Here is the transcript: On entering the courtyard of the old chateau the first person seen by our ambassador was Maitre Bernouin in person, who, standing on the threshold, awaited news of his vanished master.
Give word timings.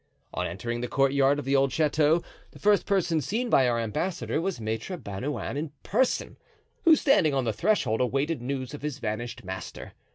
On 0.33 0.47
entering 0.47 0.81
the 0.81 0.87
courtyard 0.87 1.37
of 1.37 1.45
the 1.45 1.55
old 1.55 1.71
chateau 1.71 2.23
the 2.49 2.57
first 2.57 2.87
person 2.87 3.21
seen 3.21 3.51
by 3.51 3.69
our 3.69 3.77
ambassador 3.77 4.41
was 4.41 4.59
Maitre 4.59 4.97
Bernouin 4.97 5.55
in 5.57 5.73
person, 5.83 6.37
who, 6.85 6.95
standing 6.95 7.35
on 7.35 7.43
the 7.43 7.53
threshold, 7.53 8.01
awaited 8.01 8.41
news 8.41 8.73
of 8.73 8.81
his 8.81 8.97
vanished 8.97 9.43
master. 9.43 9.93